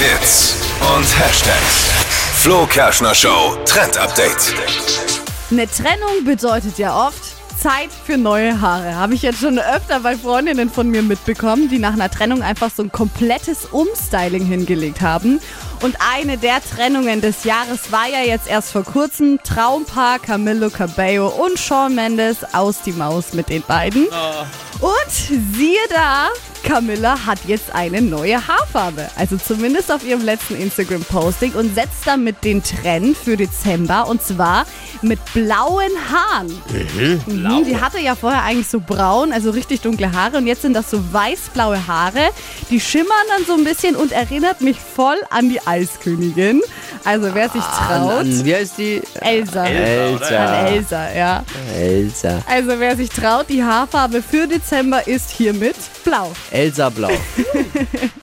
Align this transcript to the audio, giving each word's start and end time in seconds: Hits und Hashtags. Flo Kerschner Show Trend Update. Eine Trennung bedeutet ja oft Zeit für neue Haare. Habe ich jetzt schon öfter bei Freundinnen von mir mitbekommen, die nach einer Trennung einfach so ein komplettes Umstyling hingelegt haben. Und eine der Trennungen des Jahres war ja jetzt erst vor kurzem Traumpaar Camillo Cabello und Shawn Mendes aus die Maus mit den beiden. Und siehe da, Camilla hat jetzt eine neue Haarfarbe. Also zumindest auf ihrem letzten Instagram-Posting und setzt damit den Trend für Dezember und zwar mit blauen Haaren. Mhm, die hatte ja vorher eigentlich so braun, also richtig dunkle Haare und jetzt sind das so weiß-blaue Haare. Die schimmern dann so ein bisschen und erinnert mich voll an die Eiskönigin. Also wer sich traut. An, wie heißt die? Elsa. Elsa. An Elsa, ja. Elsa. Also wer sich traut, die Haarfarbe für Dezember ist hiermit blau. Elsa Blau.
Hits 0.00 0.56
und 0.96 1.04
Hashtags. 1.04 1.90
Flo 2.36 2.64
Kerschner 2.64 3.14
Show 3.14 3.58
Trend 3.66 3.98
Update. 3.98 4.54
Eine 5.50 5.68
Trennung 5.68 6.24
bedeutet 6.24 6.78
ja 6.78 7.06
oft 7.06 7.22
Zeit 7.60 7.90
für 8.06 8.16
neue 8.16 8.62
Haare. 8.62 8.94
Habe 8.94 9.12
ich 9.12 9.20
jetzt 9.20 9.40
schon 9.40 9.58
öfter 9.58 10.00
bei 10.00 10.16
Freundinnen 10.16 10.70
von 10.70 10.88
mir 10.88 11.02
mitbekommen, 11.02 11.68
die 11.68 11.78
nach 11.78 11.92
einer 11.92 12.10
Trennung 12.10 12.42
einfach 12.42 12.70
so 12.74 12.82
ein 12.82 12.90
komplettes 12.90 13.66
Umstyling 13.66 14.46
hingelegt 14.46 15.02
haben. 15.02 15.38
Und 15.82 15.98
eine 16.14 16.38
der 16.38 16.62
Trennungen 16.64 17.20
des 17.20 17.44
Jahres 17.44 17.92
war 17.92 18.08
ja 18.08 18.22
jetzt 18.22 18.48
erst 18.48 18.72
vor 18.72 18.84
kurzem 18.84 19.38
Traumpaar 19.44 20.18
Camillo 20.18 20.70
Cabello 20.70 21.28
und 21.28 21.58
Shawn 21.58 21.94
Mendes 21.94 22.38
aus 22.54 22.80
die 22.80 22.92
Maus 22.92 23.34
mit 23.34 23.50
den 23.50 23.62
beiden. 23.64 24.06
Und 24.80 25.10
siehe 25.54 25.76
da, 25.90 26.30
Camilla 26.70 27.26
hat 27.26 27.40
jetzt 27.48 27.74
eine 27.74 28.00
neue 28.00 28.46
Haarfarbe. 28.46 29.08
Also 29.16 29.36
zumindest 29.36 29.90
auf 29.90 30.06
ihrem 30.06 30.24
letzten 30.24 30.54
Instagram-Posting 30.54 31.54
und 31.54 31.74
setzt 31.74 32.06
damit 32.06 32.44
den 32.44 32.62
Trend 32.62 33.16
für 33.16 33.36
Dezember 33.36 34.06
und 34.06 34.22
zwar 34.22 34.66
mit 35.02 35.18
blauen 35.34 35.90
Haaren. 36.08 36.46
Mhm, 37.26 37.64
die 37.64 37.76
hatte 37.76 37.98
ja 37.98 38.14
vorher 38.14 38.44
eigentlich 38.44 38.68
so 38.68 38.78
braun, 38.78 39.32
also 39.32 39.50
richtig 39.50 39.80
dunkle 39.80 40.12
Haare 40.12 40.36
und 40.36 40.46
jetzt 40.46 40.62
sind 40.62 40.74
das 40.74 40.90
so 40.90 41.00
weiß-blaue 41.12 41.88
Haare. 41.88 42.30
Die 42.70 42.78
schimmern 42.78 43.08
dann 43.36 43.44
so 43.44 43.54
ein 43.54 43.64
bisschen 43.64 43.96
und 43.96 44.12
erinnert 44.12 44.60
mich 44.60 44.78
voll 44.78 45.16
an 45.30 45.48
die 45.48 45.60
Eiskönigin. 45.66 46.62
Also 47.04 47.34
wer 47.34 47.48
sich 47.48 47.62
traut. 47.62 48.12
An, 48.12 48.44
wie 48.44 48.54
heißt 48.54 48.78
die? 48.78 49.02
Elsa. 49.20 49.66
Elsa. 49.66 50.36
An 50.36 50.66
Elsa, 50.66 51.12
ja. 51.12 51.44
Elsa. 51.74 52.42
Also 52.46 52.78
wer 52.78 52.96
sich 52.96 53.08
traut, 53.08 53.46
die 53.48 53.64
Haarfarbe 53.64 54.22
für 54.22 54.46
Dezember 54.46 55.08
ist 55.08 55.30
hiermit 55.30 55.74
blau. 56.04 56.32
Elsa 56.50 56.90
Blau. 56.90 57.12